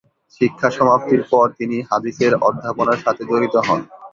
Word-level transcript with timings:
শিক্ষা 0.35 0.69
সমাপ্তির 0.77 1.21
পর 1.31 1.45
তিনি 1.59 1.77
হাদিসের 1.89 2.33
অধ্যাপনার 2.47 2.99
সাথে 3.05 3.23
জড়িত 3.29 3.55
হন। 3.67 3.79